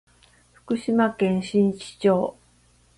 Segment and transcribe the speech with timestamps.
[0.53, 2.35] 福島県新地町